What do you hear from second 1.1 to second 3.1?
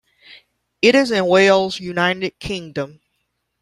in Wales, United Kingdom.